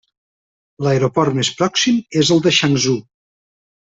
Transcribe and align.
L'aeroport 0.85 1.35
més 1.41 1.51
pròxim 1.59 1.99
és 2.23 2.31
el 2.37 2.43
de 2.47 2.53
Changzhou. 2.61 2.97